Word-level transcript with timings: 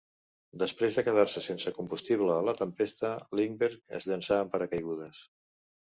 Després 0.61 0.95
de 0.99 1.03
quedar-se 1.07 1.43
sense 1.49 1.73
combustible 1.75 2.33
a 2.37 2.47
la 2.47 2.57
tempesta, 2.63 3.13
Lindbergh 3.41 3.97
es 3.99 4.09
llança 4.11 4.37
amb 4.41 4.55
paracaigudes. 4.57 5.25